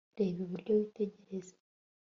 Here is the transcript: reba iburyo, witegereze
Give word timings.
reba 0.19 0.39
iburyo, 0.45 0.71
witegereze 0.79 1.53